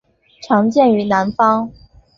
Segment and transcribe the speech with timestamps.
[0.41, 1.71] 常见于南方。